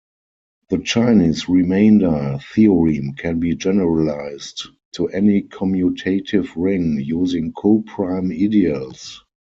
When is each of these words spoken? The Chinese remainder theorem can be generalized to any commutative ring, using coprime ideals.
The 0.69 0.79
Chinese 0.79 1.47
remainder 1.47 2.39
theorem 2.55 3.13
can 3.13 3.39
be 3.39 3.53
generalized 3.53 4.67
to 4.93 5.07
any 5.09 5.43
commutative 5.43 6.47
ring, 6.55 6.99
using 6.99 7.53
coprime 7.53 8.33
ideals. 8.33 9.23